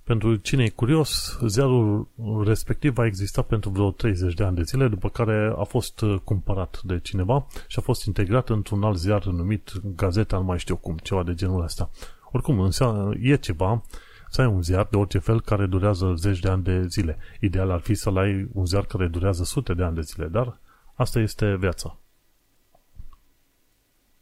[0.05, 2.09] Pentru cine e curios, ziarul
[2.45, 6.21] respectiv a existat pentru vreo 30 de ani de zile, după care a fost uh,
[6.25, 10.77] cumpărat de cineva și a fost integrat într-un alt ziar numit Gazeta, nu mai știu
[10.77, 11.91] cum, ceva de genul ăsta.
[12.31, 13.83] Oricum, înseamnă, e ceva
[14.29, 17.19] să ai un ziar de orice fel care durează zeci de ani de zile.
[17.41, 20.61] Ideal ar fi să ai un ziar care durează sute de ani de zile, dar
[20.95, 22.02] asta este viața.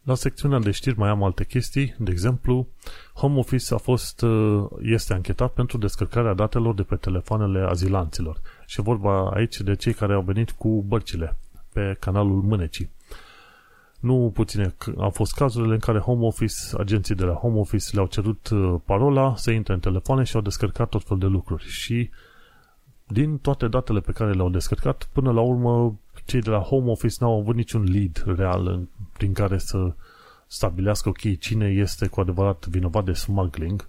[0.03, 2.67] La secțiunea de știri mai am alte chestii, de exemplu,
[3.13, 8.81] Home Office a fost, uh, este anchetat pentru descărcarea datelor de pe telefoanele azilanților și
[8.81, 11.37] vorba aici de cei care au venit cu bărcile
[11.73, 12.91] pe canalul Mânecii.
[13.99, 18.07] Nu puține au fost cazurile în care Home Office, agenții de la Home Office le-au
[18.07, 22.09] cerut uh, parola să intre în telefoane și au descărcat tot fel de lucruri și
[23.07, 25.99] din toate datele pe care le-au descărcat, până la urmă
[26.31, 29.93] cei de la Home Office n-au avut niciun lead real prin care să
[30.47, 33.87] stabilească, ok, cine este cu adevărat vinovat de smuggling,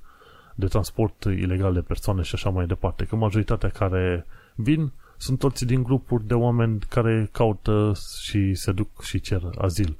[0.55, 3.05] de transport ilegal de persoane și așa mai departe.
[3.05, 9.03] Că majoritatea care vin sunt toți din grupuri de oameni care caută și se duc
[9.03, 9.97] și cer azil.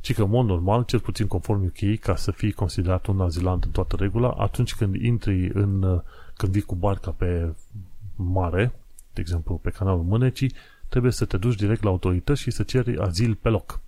[0.00, 3.64] Ci că, în mod normal, cel puțin conform UK, ca să fii considerat un azilant
[3.64, 6.02] în toată regula, atunci când intri în,
[6.36, 7.54] când vii cu barca pe
[8.16, 8.72] mare,
[9.12, 10.52] de exemplu pe canalul Mânecii,
[10.88, 13.80] trebuie să te duci direct la autorități și să ceri azil pe loc.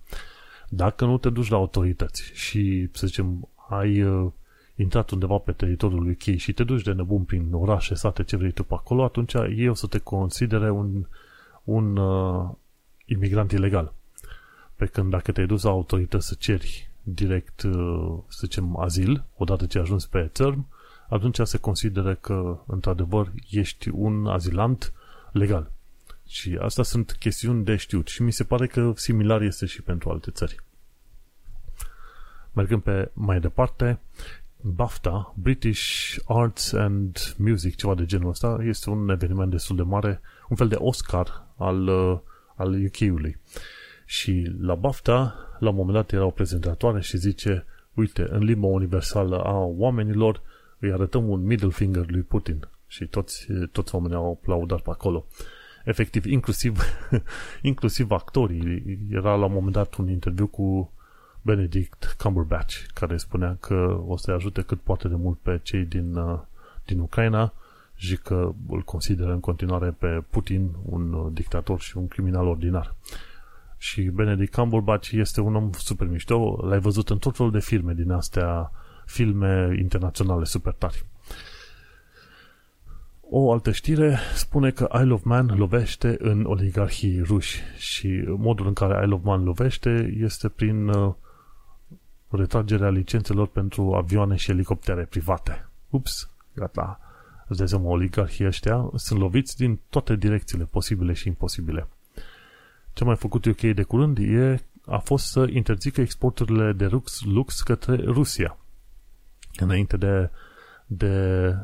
[0.69, 4.31] Dacă nu te duci la autorități și, să zicem, ai uh,
[4.75, 8.37] intrat undeva pe teritoriul lui Chei și te duci de nebun prin orașe, sate, ce
[8.37, 11.05] vrei tu pe acolo, atunci ei o să te considere un,
[11.63, 12.49] un uh,
[13.05, 13.93] imigrant ilegal.
[14.75, 19.65] Pe când dacă te-ai dus la autorități să ceri direct, uh, să zicem, azil, odată
[19.65, 20.67] ce ajungi pe țărm,
[21.09, 24.93] atunci se consideră că, într-adevăr, ești un azilant
[25.31, 25.71] legal.
[26.31, 30.09] Și asta sunt chestiuni de știut și mi se pare că similar este și pentru
[30.09, 30.55] alte țări.
[32.53, 33.99] Mergând pe mai departe,
[34.61, 40.21] BAFTA, British Arts and Music, ceva de genul ăsta, este un eveniment destul de mare,
[40.49, 42.19] un fel de Oscar al, uh,
[42.55, 43.37] al UK-ului.
[44.05, 48.67] Și la BAFTA, la un moment dat era o prezentatoare și zice, uite, în limba
[48.67, 50.41] universală a oamenilor,
[50.79, 52.67] îi arătăm un middle finger lui Putin.
[52.87, 55.25] Și toți, toți oamenii au aplaudat pe acolo
[55.83, 56.81] efectiv, inclusiv,
[57.61, 58.99] inclusiv actorii.
[59.11, 60.91] Era la un moment dat un interviu cu
[61.41, 66.15] Benedict Cumberbatch, care spunea că o să-i ajute cât poate de mult pe cei din,
[66.15, 66.39] uh,
[66.85, 67.53] din Ucraina
[67.95, 72.95] și că îl consideră în continuare pe Putin un uh, dictator și un criminal ordinar.
[73.77, 77.93] Și Benedict Cumberbatch este un om super mișto, l-ai văzut în tot felul de filme
[77.93, 78.71] din astea,
[79.05, 81.05] filme internaționale super tari.
[83.33, 88.73] O altă știre spune că Isle of Man lovește în oligarhii ruși și modul în
[88.73, 91.13] care Isle of Man lovește este prin uh,
[92.29, 95.67] retragerea licențelor pentru avioane și elicoptere private.
[95.89, 96.99] Ups, gata.
[97.47, 101.87] Îți dai seama, oligarhii ăștia sunt loviți din toate direcțiile posibile și imposibile.
[102.93, 107.21] Ce a mai făcut UK de curând e, a fost să interzică exporturile de lux,
[107.23, 108.57] lux către Rusia.
[109.55, 110.29] Înainte de,
[110.93, 111.55] de,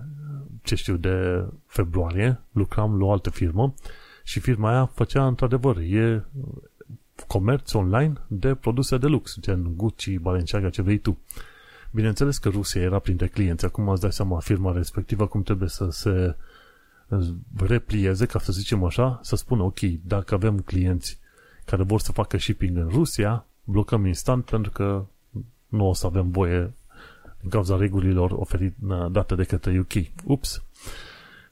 [0.62, 3.74] ce știu, de februarie, lucram la o altă firmă
[4.24, 6.26] și firma aia făcea într-adevăr, e
[7.28, 11.18] comerț online de produse de lux, gen Gucci, Balenciaga, ce vrei tu.
[11.92, 15.90] Bineînțeles că Rusia era printre clienți, acum îți dai seama firma respectivă cum trebuie să
[15.90, 16.36] se
[17.58, 21.20] replieze, ca să zicem așa, să spună, ok, dacă avem clienți
[21.66, 25.06] care vor să facă shipping în Rusia, blocăm instant pentru că
[25.68, 26.74] nu o să avem voie
[27.48, 28.76] din cauza regulilor oferite
[29.12, 29.94] date de către UK.
[30.24, 30.64] Ups!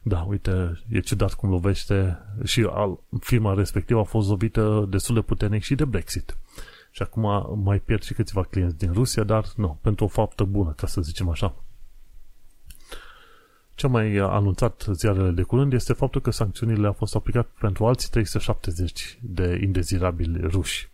[0.02, 5.20] Da, uite, e ciudat cum lovește și al, firma respectivă a fost lovită destul de
[5.20, 6.36] puternic și de Brexit.
[6.90, 10.72] Și acum mai pierd și câțiva clienți din Rusia, dar nu, pentru o faptă bună,
[10.76, 11.54] ca să zicem așa.
[13.74, 18.08] Ce mai anunțat ziarele de curând este faptul că sancțiunile au fost aplicate pentru alții
[18.10, 20.88] 370 de indezirabili ruși.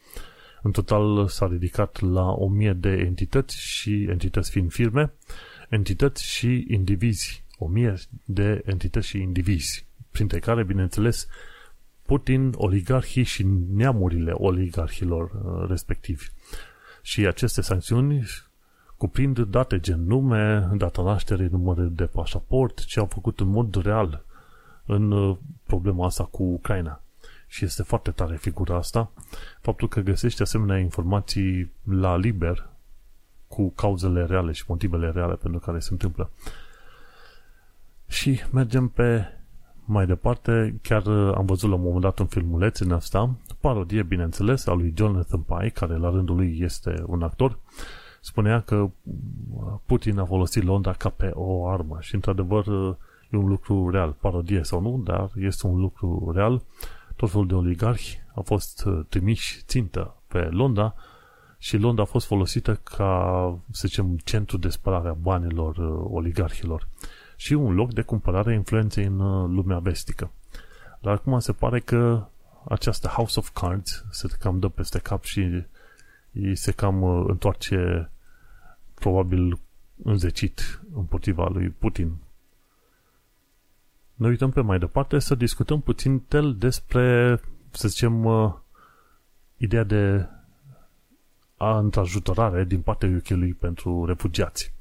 [0.62, 5.12] În total s-a ridicat la 1000 de entități și entități fiind firme,
[5.68, 7.44] entități și indivizi.
[7.58, 7.94] 1000
[8.24, 11.26] de entități și indivizi, printre care, bineînțeles,
[12.02, 16.26] Putin, oligarhii și neamurile oligarhilor uh, respectivi.
[17.02, 18.24] Și aceste sancțiuni
[18.96, 24.24] cuprind date gen nume, data nașterii, număr de pașaport, ce au făcut în mod real
[24.86, 27.02] în uh, problema asta cu Ucraina.
[27.52, 29.10] Și este foarte tare figura asta.
[29.60, 32.68] Faptul că găsești asemenea informații la liber
[33.48, 36.30] cu cauzele reale și motivele reale pentru care se întâmplă.
[38.06, 39.24] Și mergem pe
[39.84, 44.02] mai departe, chiar uh, am văzut la un moment dat un filmuleț în asta, parodie,
[44.02, 47.58] bineînțeles, a lui Jonathan Pye, care la rândul lui este un actor,
[48.20, 48.90] spunea că uh,
[49.86, 52.94] Putin a folosit Londra ca pe o armă și, într-adevăr, uh,
[53.30, 56.62] e un lucru real, parodie sau nu, dar este un lucru real.
[57.22, 60.94] Tot felul de oligarhi au fost trimiși țintă pe Londra
[61.58, 65.76] și Londra a fost folosită ca, să zicem, centru de spălare a banilor
[66.10, 66.88] oligarhilor
[67.36, 70.30] și un loc de cumpărare influenței în uh, lumea vestică.
[71.00, 72.26] Dar acum se pare că
[72.68, 75.64] această House of Cards se cam dă peste cap și
[76.32, 78.10] îi se cam uh, întoarce
[78.94, 79.58] probabil
[80.02, 82.16] înzecit împotriva lui Putin.
[84.14, 88.52] Ne uităm pe mai departe să discutăm puțin tel despre, să zicem, uh,
[89.56, 90.26] ideea de
[91.56, 94.72] a întrajutorare din partea UK-ului pentru refugiați.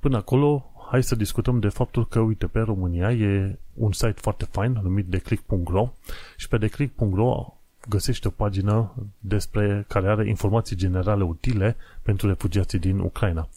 [0.00, 4.44] Până acolo, hai să discutăm de faptul că, uite, pe România e un site foarte
[4.50, 5.92] fain numit declick.ro
[6.36, 7.54] și pe declick.ro
[7.88, 13.48] găsești o pagină despre care are informații generale utile pentru refugiații din Ucraina.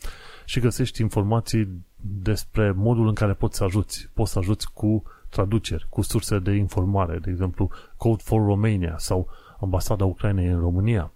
[0.46, 4.10] Și găsești informații despre modul în care poți să ajuți.
[4.14, 9.28] Poți să ajuți cu traduceri, cu surse de informare, de exemplu Code for Romania sau
[9.60, 11.12] Ambasada Ucrainei în România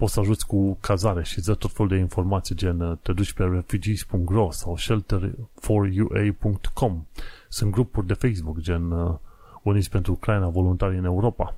[0.00, 3.32] poți să ajuți cu cazare și dă tot felul de informații, gen uh, te duci
[3.32, 7.00] pe refugees.ro sau shelter4ua.com.
[7.48, 9.14] Sunt grupuri de Facebook, gen uh,
[9.62, 11.54] Uniți pentru Ucraina, voluntari în Europa.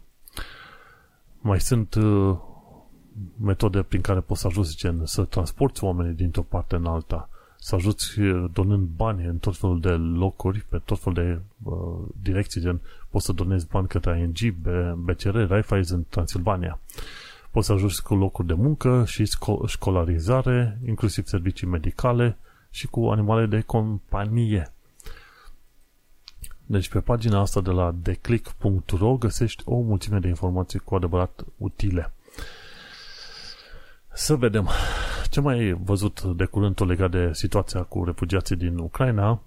[1.41, 2.37] Mai sunt uh,
[3.41, 7.29] metode prin care poți să ajuți, gen să transporti oamenii dintr-o parte în alta,
[7.65, 12.09] să ajuți uh, donând bani în tot felul de locuri, pe tot felul de uh,
[12.23, 14.55] direcții, gen poți să donezi bani către ING,
[14.97, 16.79] BCR, Raiffeisen, Transilvania.
[17.51, 19.31] Poți să ajungi cu locuri de muncă și
[19.67, 22.37] școlarizare, inclusiv servicii medicale
[22.71, 24.73] și cu animale de companie.
[26.67, 32.13] Deci pe pagina asta de la declick.ro găsești o mulțime de informații cu adevărat utile.
[34.13, 34.69] Să vedem.
[35.33, 39.43] Ce mai ai văzut de curând legat de situația cu refugiații din Ucraina?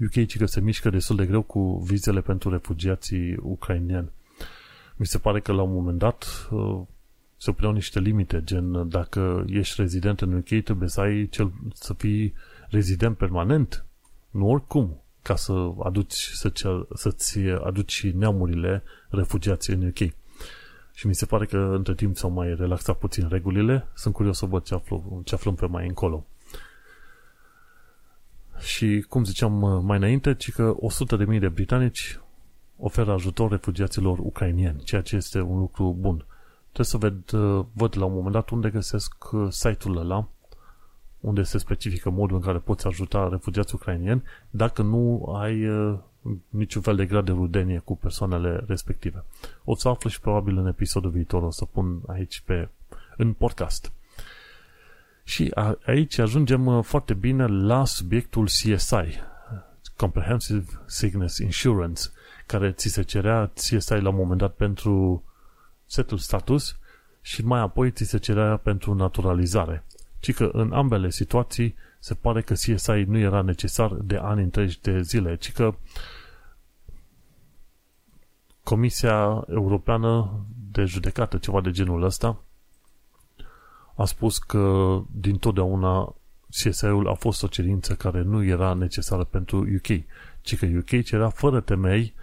[0.00, 4.10] UK că se mișcă destul de greu cu vizele pentru refugiații ucrainieni
[4.96, 6.80] mi se pare că la un moment dat uh,
[7.36, 11.94] se puneau niște limite, gen dacă ești rezident în UK trebuie să ai cel, să
[11.94, 12.34] fii
[12.68, 13.84] rezident permanent,
[14.30, 16.52] nu oricum, ca să aduci, să,
[16.94, 20.14] să-ți aduci neamurile refugiații în UK.
[20.94, 23.86] Și mi se pare că între timp s-au mai relaxat puțin regulile.
[23.94, 26.26] Sunt curios să văd ce, aflu, ce aflăm pe mai încolo.
[28.58, 30.74] Și cum ziceam uh, mai înainte, ci că
[31.32, 32.20] 100.000 de britanici
[32.76, 36.26] oferă ajutor refugiaților ucrainieni, ceea ce este un lucru bun.
[36.72, 40.28] Trebuie să ved, uh, văd la un moment dat unde găsesc uh, site-ul ăla,
[41.20, 45.66] unde se specifică modul în care poți ajuta refugiați ucrainieni dacă nu ai
[46.48, 49.24] niciun fel de grad de rudenie cu persoanele respective.
[49.64, 52.68] O să aflu și probabil în episodul viitor, o să pun aici pe,
[53.16, 53.92] în podcast.
[55.24, 59.20] Și a, aici ajungem uh, foarte bine la subiectul CSI,
[59.96, 62.02] Comprehensive Sickness Insurance,
[62.46, 65.24] care ți se cerea CSI la un moment dat pentru
[65.86, 66.78] setul status
[67.20, 69.84] și mai apoi ți se cerea pentru naturalizare.
[70.18, 74.80] Ci că în ambele situații se pare că CSI nu era necesar de ani întregi
[74.80, 75.74] de zile, ci că
[78.62, 80.40] Comisia Europeană
[80.72, 82.40] de Judecată, ceva de genul ăsta,
[83.96, 86.14] a spus că din totdeauna
[86.48, 90.04] CSI-ul a fost o cerință care nu era necesară pentru UK,
[90.40, 92.14] ci că UK cerea fără temei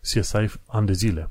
[0.00, 1.30] CSI ani de zile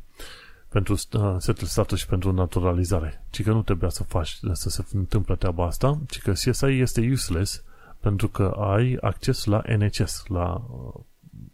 [0.70, 3.26] pentru uh, setul status și pentru naturalizare.
[3.30, 7.10] Ci că nu trebuia să faci, să se întâmple treaba asta, ci că CSI este
[7.12, 7.66] useless
[8.08, 10.94] pentru că ai acces la NHS, la uh,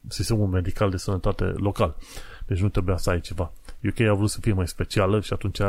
[0.07, 1.95] sistemul medical de sănătate local.
[2.45, 3.51] Deci nu trebuia să ai ceva.
[3.83, 5.59] UK a vrut să fie mai specială și atunci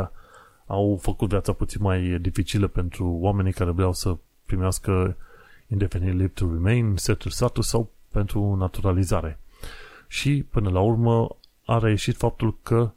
[0.65, 5.17] au făcut viața puțin mai dificilă pentru oamenii care vreau să primească
[5.67, 9.39] indefinite leave to remain, settled status sau pentru naturalizare.
[10.07, 11.27] Și până la urmă
[11.65, 12.91] a reieșit faptul că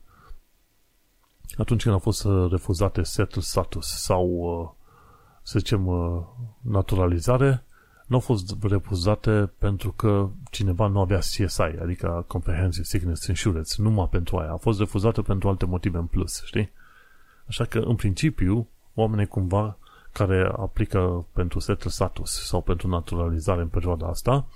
[1.56, 4.76] atunci când au fost refuzate settled status sau
[5.42, 5.88] să zicem
[6.60, 7.62] naturalizare,
[8.08, 14.08] nu au fost refuzate pentru că cineva nu avea CSI, adică Comprehensive Sickness Insurance, numai
[14.10, 14.52] pentru aia.
[14.52, 16.70] A fost refuzată pentru alte motive în plus, știi?
[17.46, 19.76] Așa că, în principiu, oamenii cumva
[20.12, 24.46] care aplică pentru settled status sau pentru naturalizare în perioada asta,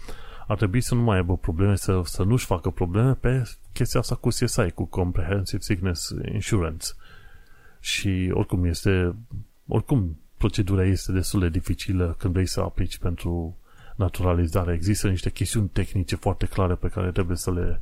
[0.47, 3.43] ar trebui să nu mai aibă probleme, să, să nu-și facă probleme pe
[3.73, 6.87] chestia asta cu CSI, cu Comprehensive Sickness Insurance.
[7.81, 9.15] Și oricum este,
[9.69, 13.57] oricum procedura este destul de dificilă când vrei să aplici pentru
[13.97, 14.73] naturalizare.
[14.73, 17.81] Există niște chestiuni tehnice foarte clare pe care trebuie să le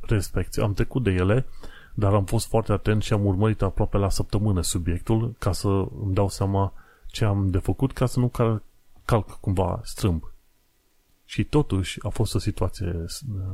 [0.00, 0.60] respecti.
[0.60, 1.46] Am trecut de ele,
[1.94, 5.68] dar am fost foarte atent și am urmărit aproape la săptămână subiectul ca să
[6.02, 6.72] îmi dau seama
[7.06, 8.62] ce am de făcut ca să nu cal-
[9.04, 10.32] calc cumva strâmb.
[11.24, 13.04] Și totuși a fost o situație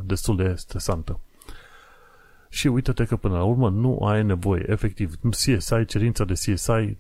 [0.05, 1.21] destul de stresantă.
[2.49, 6.97] Și uite-te că până la urmă nu ai nevoie, efectiv, CSI, cerința de CSI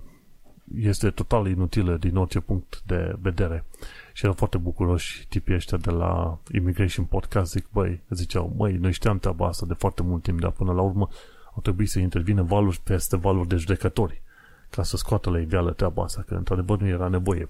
[0.78, 3.64] este total inutilă din orice punct de vedere.
[4.12, 8.92] Și erau foarte bucuroși tipii ăștia de la Immigration Podcast, zic, băi, ziceau, măi, noi
[8.92, 11.08] știam treaba asta de foarte mult timp, dar până la urmă
[11.54, 14.22] au trebuit să intervină valuri peste valuri de judecători
[14.70, 17.48] ca să scoată la iveală treaba asta, că într-adevăr nu era nevoie.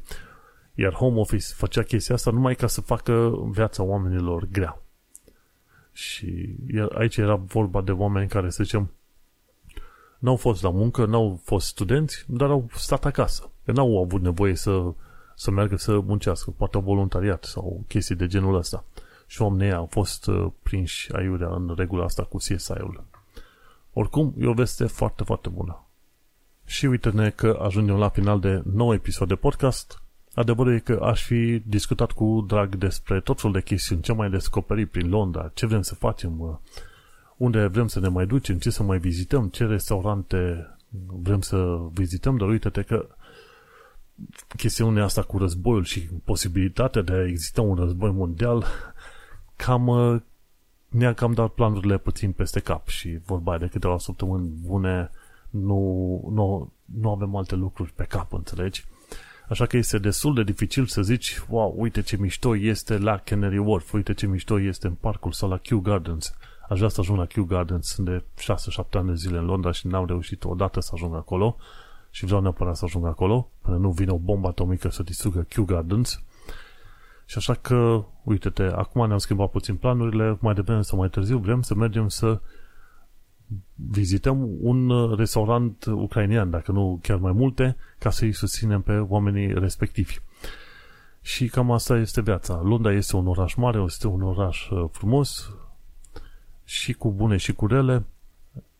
[0.74, 4.82] Iar Home Office făcea chestia asta numai ca să facă viața oamenilor grea.
[5.92, 6.56] Și
[6.94, 8.90] aici era vorba de oameni care, să zicem,
[10.24, 13.50] n-au fost la muncă, n-au fost studenți, dar au stat acasă.
[13.64, 14.92] Că n-au avut nevoie să,
[15.34, 18.84] să meargă să muncească, poate voluntariat sau chestii de genul ăsta.
[19.26, 23.04] Și oamenii au fost uh, prinși aiurea în regula asta cu CSI-ul.
[23.92, 25.84] Oricum, e o veste foarte, foarte bună.
[26.64, 30.02] Și uite-ne că ajungem la final de nou episod de podcast.
[30.34, 34.30] Adevărul e că aș fi discutat cu drag despre tot felul de chestiuni, ce mai
[34.30, 36.60] descoperit prin Londra, ce vrem să facem,
[37.36, 40.68] unde vrem să ne mai ducem, ce să mai vizităm, ce restaurante
[41.06, 43.06] vrem să vizităm, dar uite-te că
[44.56, 48.64] chestiunea asta cu războiul și posibilitatea de a exista un război mondial
[49.56, 50.22] cam
[50.88, 55.10] ne-a cam dat planurile puțin peste cap și vorba de câteva săptămâni bune
[55.50, 58.84] nu, nu, nu avem alte lucruri pe cap, înțelegi?
[59.48, 63.58] Așa că este destul de dificil să zici, wow, uite ce mișto este la Canary
[63.58, 66.34] Wharf, uite ce mișto este în parcul sau la Kew Gardens.
[66.68, 69.86] Aș vrea să ajung la Kew Gardens de 6-7 ani de zile în Londra și
[69.86, 71.56] n-am reușit odată să ajung acolo
[72.10, 75.64] și vreau neapărat să ajung acolo până nu vine o bombă atomică să distrugă Kew
[75.64, 76.22] Gardens.
[77.26, 81.62] Și așa că, uite-te, acum ne-am schimbat puțin planurile, mai devreme sau mai târziu vrem
[81.62, 82.40] să mergem să
[83.74, 90.18] vizităm un restaurant ucrainian, dacă nu chiar mai multe, ca să-i susținem pe oamenii respectivi.
[91.20, 92.60] Și cam asta este viața.
[92.64, 95.50] Londra este un oraș mare, este un oraș uh, frumos
[96.64, 98.04] și cu bune și cu rele,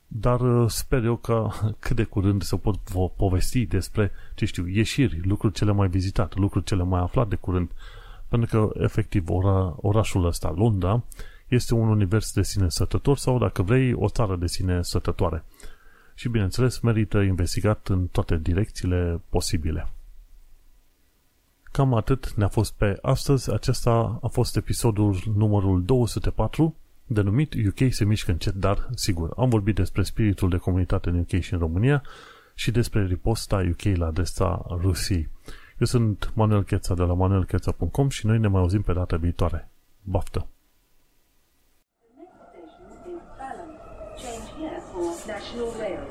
[0.06, 2.76] dar uh, sper eu că cât de curând să pot
[3.16, 7.70] povesti despre, ce știu, ieșiri, lucruri cele mai vizitate, lucruri cele mai aflate de curând,
[8.28, 11.02] pentru că, efectiv, ora, orașul ăsta, Londra,
[11.48, 15.44] este un univers de sine sătător sau, dacă vrei, o țară de sine sătătoare.
[16.14, 19.88] și, bineînțeles, merită investigat în toate direcțiile posibile.
[21.62, 23.52] Cam atât ne-a fost pe astăzi.
[23.52, 26.74] Acesta a fost episodul numărul 204,
[27.06, 29.32] denumit UK se mișcă încet, dar sigur.
[29.36, 32.02] Am vorbit despre spiritul de comunitate în UK și în România
[32.54, 35.28] și despre riposta UK la adresa Rusiei.
[35.78, 39.68] Eu sunt Manuel Cheța de la manuelcheța.com și noi ne mai auzim pe data viitoare.
[40.02, 40.46] Baftă!
[41.98, 43.70] The next station is Balham.
[44.22, 46.03] Change here for National Rail.